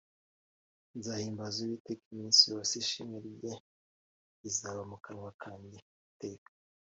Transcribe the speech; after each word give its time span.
Nzahimbaza 0.97 1.57
uwiteka 1.61 2.03
iminsi 2.11 2.41
yose, 2.53 2.73
ishimwe 2.83 3.17
rye 3.27 3.53
rizaba 4.41 4.81
mu 4.91 4.97
kanwa 5.03 5.31
kanjye 5.41 5.77
iteka 6.13 6.49